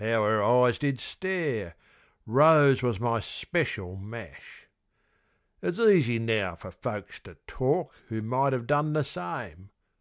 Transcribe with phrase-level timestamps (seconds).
[0.00, 1.76] how 'er eyes did stare)
[2.26, 4.66] Rose was my speshul mash.
[5.62, 9.70] It's easy now fer folks to talk who might have done the same.